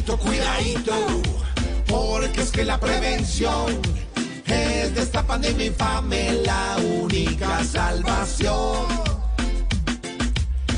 Cuidadito, 0.00 0.18
cuidadito. 0.18 0.92
Porque 1.86 2.42
es 2.42 2.50
que 2.50 2.64
la 2.64 2.78
prevención 2.78 3.80
es 4.46 4.94
de 4.94 5.02
esta 5.02 5.26
pandemia 5.26 5.66
infame 5.66 6.32
la 6.44 6.76
única 7.02 7.62
salvación. 7.64 8.86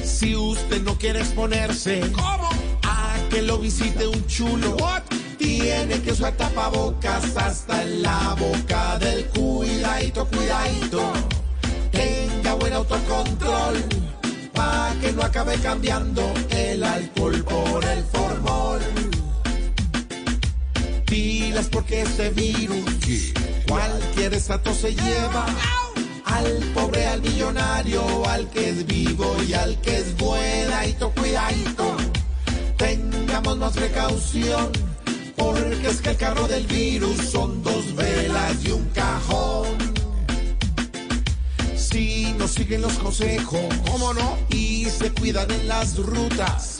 Si 0.03 0.35
usted 0.35 0.83
no 0.83 0.99
quiere 0.99 1.21
exponerse 1.21 2.03
a 2.83 3.15
que 3.31 3.43
lo 3.43 3.59
visite 3.59 4.09
un 4.09 4.27
chulo, 4.27 4.77
tiene 5.39 6.01
que 6.03 6.13
usar 6.13 6.33
tapabocas 6.33 7.37
hasta 7.37 7.83
en 7.83 8.03
la 8.03 8.35
boca 8.39 8.99
del 8.99 9.27
cuidadito, 9.27 10.27
cuidadito. 10.27 11.13
Tenga 11.93 12.55
buen 12.55 12.73
autocontrol 12.73 13.85
para 14.53 14.95
que 15.01 15.13
no 15.13 15.23
acabe 15.23 15.55
cambiando 15.57 16.33
el 16.51 16.83
alcohol 16.83 17.45
por 17.45 17.85
el 17.85 18.03
Pilas 21.13 21.69
porque 21.71 22.01
este 22.01 22.31
virus 22.31 23.35
cualquier 23.69 24.33
estatus 24.33 24.79
se 24.79 24.95
lleva 24.95 25.45
al 26.25 26.47
pobre, 26.73 27.07
al 27.07 27.21
millonario, 27.21 28.27
al 28.27 28.49
que 28.49 28.71
es 28.71 28.87
vivo 28.87 29.37
y 29.47 29.53
al 29.53 29.79
que 29.83 29.99
es 29.99 30.17
buenadito, 30.17 31.11
cuidadito. 31.11 31.99
Tengamos 32.79 33.59
más 33.59 33.75
precaución, 33.75 34.73
porque 35.37 35.89
es 35.89 36.01
que 36.01 36.11
el 36.13 36.17
carro 36.17 36.49
del 36.49 36.67
virus 36.67 37.19
son 37.29 37.63
dos 37.63 37.95
velas 37.95 38.65
y 38.65 38.71
un 38.71 38.89
cajón. 38.95 39.69
Si 41.77 42.35
no 42.39 42.49
siguen 42.49 42.81
los 42.81 42.95
consejos, 42.95 43.61
¿cómo 43.87 44.15
no? 44.15 44.39
Y 44.49 44.87
se 44.87 45.13
cuidan 45.13 45.51
en 45.51 45.69
las 45.69 45.99
rutas 45.99 46.79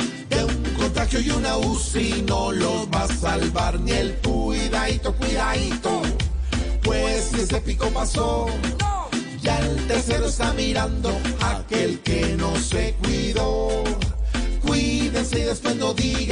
contagio 1.03 1.21
y 1.21 1.31
una 1.37 1.57
UCI, 1.57 2.25
no 2.29 2.53
los 2.53 2.87
va 2.87 3.03
a 3.03 3.09
salvar 3.09 3.81
ni 3.81 3.91
el 3.91 4.15
cuidadito, 4.19 5.13
cuidadito. 5.15 6.03
Pues 6.85 7.25
si 7.25 7.41
ese 7.41 7.61
pico 7.61 7.89
pasó, 7.91 8.47
ya 9.41 9.59
el 9.59 9.85
tercero 9.89 10.27
está 10.27 10.53
mirando 10.53 11.11
aquel 11.41 11.99
que 12.01 12.37
no 12.39 12.55
se 12.57 12.95
cuidó. 13.03 13.83
Cuídense 14.65 15.41
y 15.41 15.43
después 15.43 15.75
no 15.75 15.93
digan 15.93 16.32